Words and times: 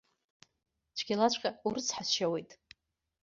Цәгьалаҵәҟьа 0.97 1.49
урыцҳасшьауеит. 1.65 2.51